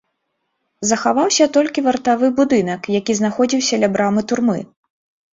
[0.91, 4.57] Захаваўся толькі вартавы будынак, які знаходзіўся ля брамы турмы.